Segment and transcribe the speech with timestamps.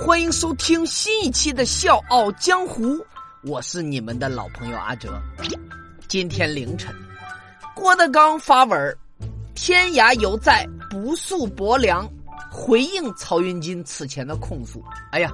[0.00, 2.96] 欢迎收听新一期的《笑傲江湖》，
[3.42, 5.20] 我是你们的老朋友阿哲。
[6.08, 6.94] 今天凌晨，
[7.74, 8.96] 郭德纲发文
[9.54, 12.08] 天涯犹在，不诉薄凉”，
[12.50, 14.82] 回应曹云金此前的控诉。
[15.12, 15.30] 哎呀，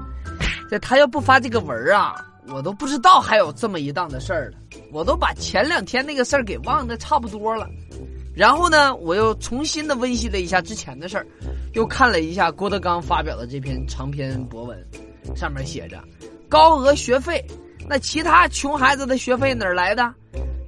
[0.69, 2.17] 这他要不发这个文啊，
[2.49, 4.59] 我都不知道还有这么一档的事儿了。
[4.93, 7.69] 我都把前两天那个事儿给忘得差不多了。
[8.35, 11.27] 然后呢，我又重新的温习了一下之前的事儿，
[11.77, 14.83] 又看了一下郭德纲发表的这篇长篇博文，
[15.37, 16.03] 上面写着：
[16.49, 17.45] 高额学费，
[17.87, 20.11] 那其他穷孩子的学费哪儿来的？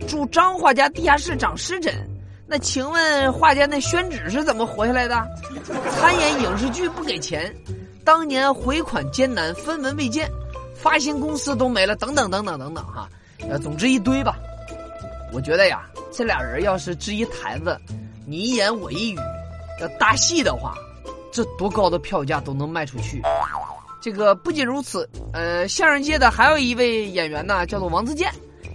[0.07, 1.95] 住张画家地下室长湿疹，
[2.47, 5.27] 那请问画家那宣纸是怎么活下来的？
[5.93, 7.51] 参演影视剧不给钱，
[8.05, 10.31] 当年回款艰难，分文未见，
[10.75, 13.09] 发行公司都没了，等等等等等等哈，
[13.49, 14.39] 呃，总之一堆吧。
[15.33, 15.89] 我觉得呀。
[16.11, 17.79] 这俩人要是支一台子，
[18.27, 19.19] 你一言我一语，
[19.81, 20.75] 要搭戏的话，
[21.33, 23.23] 这多高的票价都能卖出去。
[24.01, 28.33] 这个不仅如此，呃，相声界的还有一位演员呢，叫做王自健，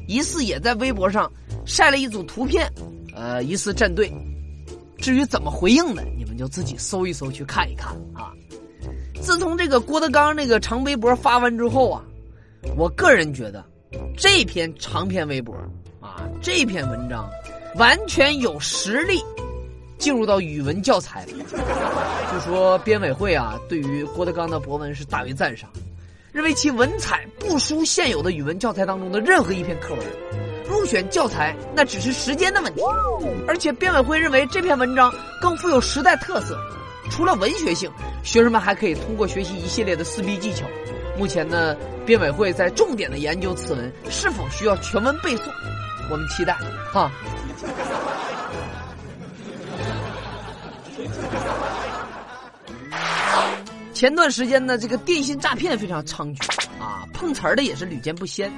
[0.08, 1.32] 疑似也在微博上
[1.66, 2.70] 晒了一组图片，
[3.16, 4.12] 呃，疑似站队。
[4.98, 8.32] 至于怎么回应的，你们就自己搜一搜去看一看啊。
[9.22, 12.04] 自从这个郭德纲那个长微博发完之后啊，
[12.78, 13.64] 我个人觉得
[14.17, 15.56] 这篇长篇微博。
[16.00, 17.30] 啊，这篇文章
[17.76, 19.23] 完全有实力
[20.04, 21.26] 进入到语文教材。
[21.26, 25.70] 就说编委会啊，对于郭德纲的博文是大为赞赏，
[26.34, 30.04] 认为其文采不输现有的语文教材当中的任何一篇课文。
[30.70, 32.82] 入选教材那只是时间的问题，
[33.48, 36.58] 而且编委会认为这篇文章更富有时代特色。
[37.10, 37.90] 除了文学性，
[38.23, 40.66] 学生们还可以通过学习一系列的撕逼技巧。
[41.17, 45.44] 目前呢，编委会在重点的研究此文是否需要全文背诵。
[46.12, 46.58] 我们期待
[46.92, 47.10] 哈。
[53.94, 58.52] 前段时间呢，这个电信诈骗非常猖獗啊，碰瓷儿的也是屡见不鲜。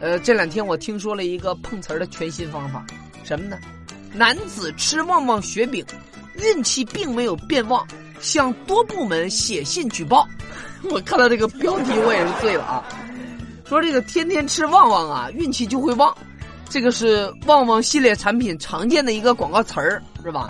[0.00, 2.84] 呃，这两天我听说了一个碰瓷儿的全新方法，
[3.22, 3.58] 什么呢？
[4.12, 5.84] 男子吃旺旺雪饼，
[6.34, 7.86] 运气并没有变旺，
[8.20, 10.26] 向多部门写信举报。
[10.90, 12.84] 我看到这个标题我也是醉了啊！
[13.66, 16.14] 说这个天天吃旺旺啊，运气就会旺。
[16.68, 20.48] 这个是旺旺系列产品常见的一个广告词儿，是吧？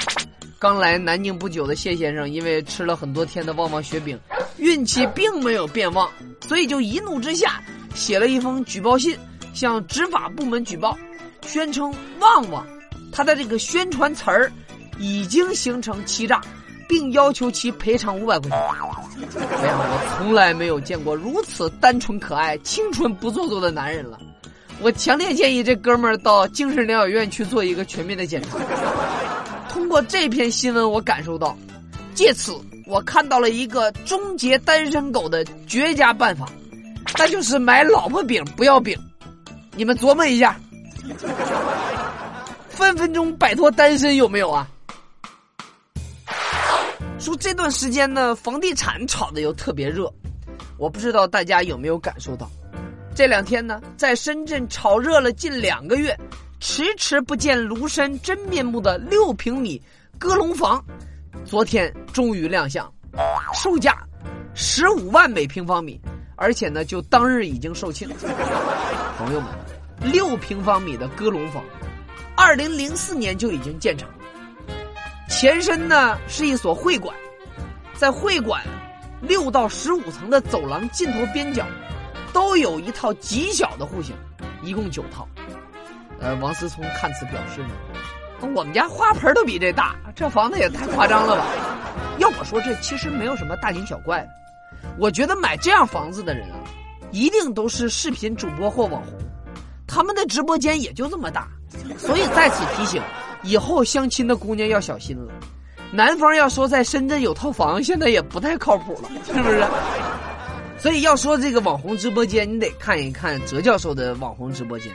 [0.65, 4.19] 刚来南京不久的谢先生，因为吃了很多天的旺旺雪饼，
[4.57, 6.11] 运气并没有变旺，
[6.49, 7.63] 所以就一怒之下
[7.95, 9.15] 写了一封举报信，
[9.53, 10.97] 向执法部门举报，
[11.43, 12.67] 宣称旺旺
[13.13, 14.51] 他的这个宣传词儿
[14.99, 16.41] 已经形成欺诈，
[16.89, 18.59] 并要求其赔偿五百块钱。
[18.59, 24.19] 哎呀，我从来没有见过如此单纯可爱、清纯不做作的男人了。
[24.81, 28.57] 我强烈建议这哥们儿到精神疗养院去做一个全面的检查。
[29.75, 31.57] 通过这篇新闻，我感受到，
[32.15, 36.49] 借此我看到了一个终结单身狗的绝佳办法，
[37.19, 38.97] 那就是买老婆饼不要饼。
[39.75, 40.57] 你们琢磨一下，
[42.71, 44.69] 分分钟摆脱单身有没有啊？
[47.19, 50.09] 说这段时间呢，房地产炒的又特别热，
[50.79, 52.49] 我不知道大家有没有感受到。
[53.13, 56.17] 这两天呢，在深圳炒热了近两个月，
[56.67, 59.81] 迟迟不见庐山真面目的六平米
[60.19, 60.83] 鸽笼房，
[61.45, 62.91] 昨天终于亮相，
[63.53, 64.03] 售价
[64.55, 66.01] 十五万每平方米，
[66.37, 68.09] 而且呢，就当日已经售罄。
[69.19, 69.51] 朋友们，
[70.11, 71.63] 六平方米的鸽笼房，
[72.35, 74.09] 二零零四年就已经建成，
[75.29, 77.15] 前身呢是一所会馆，
[77.93, 78.65] 在会馆
[79.21, 81.67] 六到十五层的走廊尽头边角。
[82.33, 84.13] 都有一套极小的户型，
[84.63, 85.29] 一共九套。
[86.25, 91.47] 呃，王思聪看此表示呢，我们家花盆都比这大，这房子也太夸张了吧？
[92.17, 94.29] 要我说，这其实没有什么大惊小怪的。
[94.99, 96.57] 我觉得买这样房子的人啊，
[97.11, 99.13] 一定都是视频主播或网红，
[99.87, 101.47] 他们的直播间也就这么大。
[101.99, 103.03] 所以在此提醒，
[103.43, 105.31] 以后相亲的姑娘要小心了。
[105.93, 109.63] 男方要说在深圳有套房，现在也不太靠谱了，是不是？
[110.79, 114.91] 所以要说这个网红直播间，你得看一看哲教授的网红直播间。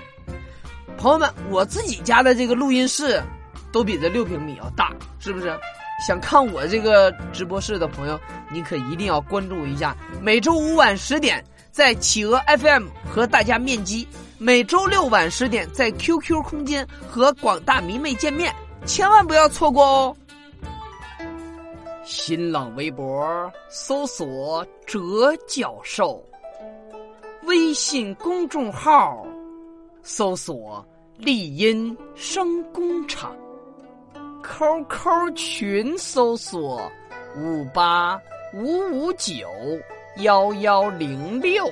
[0.99, 3.23] 朋友们，我自己家的这个录音室，
[3.71, 5.57] 都比这六平米要大，是不是？
[6.05, 8.19] 想看我这个直播室的朋友，
[8.51, 9.95] 你可一定要关注一下。
[10.21, 11.41] 每周五晚十点
[11.71, 14.05] 在企鹅 FM 和大家面基，
[14.37, 18.53] 每周六晚十点在 QQ 空间和广大迷妹见面，
[18.85, 20.15] 千万不要错过哦。
[22.03, 26.21] 新浪微博搜索“哲教授”，
[27.43, 29.25] 微信公众号
[30.11, 30.83] 搜索
[31.17, 33.37] “丽音声工厂
[34.43, 36.91] ”，QQ 群搜索
[37.37, 38.19] “五八
[38.55, 39.47] 五五九
[40.17, 41.71] 幺幺零六，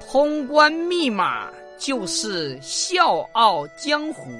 [0.00, 1.48] 通关密码
[1.78, 4.32] 就是《笑傲江湖》。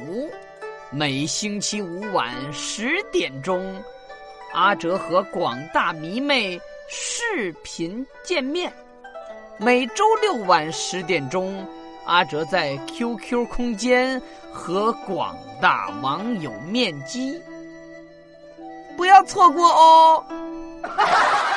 [0.90, 3.80] 每星期五晚十点钟，
[4.52, 8.68] 阿哲和广大迷妹视频见面；
[9.56, 11.64] 每周六晚十点钟，
[12.04, 14.20] 阿哲在 qq 空间
[14.52, 17.40] 和广大网友面基。
[18.96, 20.24] 不要错过哦。
[20.82, 21.53] 哈哈哈